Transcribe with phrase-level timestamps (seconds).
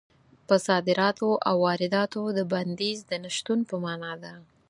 [0.47, 4.33] په صادراتو او وارداتو د بندیز د نه شتون په مانا ده.